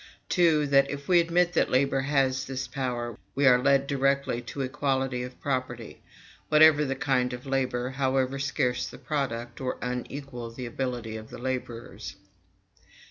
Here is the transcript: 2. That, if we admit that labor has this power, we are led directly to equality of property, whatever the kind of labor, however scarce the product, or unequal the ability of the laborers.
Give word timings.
2. 0.29 0.65
That, 0.65 0.89
if 0.89 1.07
we 1.07 1.19
admit 1.19 1.53
that 1.53 1.69
labor 1.69 1.99
has 1.99 2.45
this 2.45 2.67
power, 2.67 3.15
we 3.35 3.45
are 3.45 3.61
led 3.61 3.85
directly 3.85 4.41
to 4.41 4.61
equality 4.61 5.21
of 5.21 5.39
property, 5.39 6.01
whatever 6.49 6.83
the 6.83 6.95
kind 6.95 7.33
of 7.33 7.45
labor, 7.45 7.91
however 7.91 8.39
scarce 8.39 8.87
the 8.87 8.97
product, 8.97 9.61
or 9.61 9.77
unequal 9.79 10.49
the 10.49 10.65
ability 10.65 11.17
of 11.17 11.29
the 11.29 11.37
laborers. 11.37 12.15